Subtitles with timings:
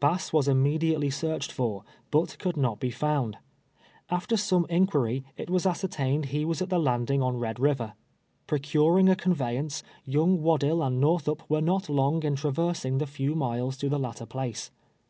[0.00, 3.36] Bass was immediately searched for, but could not be found.
[4.08, 6.48] After some inrpiiry, it was ascertained ho TIIE MEETING Wmi BASS.
[6.48, 7.92] 297 was at the landing on Red River.
[8.46, 13.34] Procuring a con veyance, young "W^addill and jSTortliup were not long in traversing the few
[13.34, 14.70] miles to the latter place.